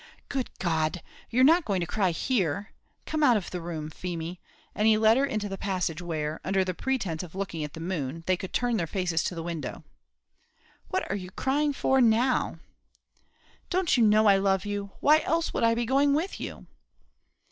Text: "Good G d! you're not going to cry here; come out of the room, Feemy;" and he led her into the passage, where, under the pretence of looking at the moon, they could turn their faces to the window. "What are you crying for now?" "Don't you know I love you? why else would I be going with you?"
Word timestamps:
"Good 0.29 0.49
G 0.59 0.89
d! 0.89 0.99
you're 1.29 1.43
not 1.43 1.63
going 1.63 1.79
to 1.79 1.85
cry 1.85 2.09
here; 2.09 2.71
come 3.05 3.21
out 3.21 3.37
of 3.37 3.51
the 3.51 3.61
room, 3.61 3.91
Feemy;" 3.91 4.41
and 4.73 4.87
he 4.87 4.97
led 4.97 5.15
her 5.15 5.27
into 5.27 5.47
the 5.47 5.59
passage, 5.59 6.01
where, 6.01 6.41
under 6.43 6.63
the 6.65 6.73
pretence 6.73 7.21
of 7.21 7.35
looking 7.35 7.63
at 7.63 7.73
the 7.73 7.79
moon, 7.79 8.23
they 8.25 8.35
could 8.35 8.51
turn 8.51 8.77
their 8.77 8.87
faces 8.87 9.23
to 9.25 9.35
the 9.35 9.43
window. 9.43 9.83
"What 10.87 11.07
are 11.11 11.15
you 11.15 11.29
crying 11.29 11.71
for 11.71 12.01
now?" 12.01 12.57
"Don't 13.69 13.95
you 13.95 14.03
know 14.03 14.25
I 14.25 14.37
love 14.37 14.65
you? 14.65 14.89
why 15.01 15.19
else 15.19 15.53
would 15.53 15.63
I 15.63 15.75
be 15.75 15.85
going 15.85 16.15
with 16.15 16.39
you?" 16.39 16.65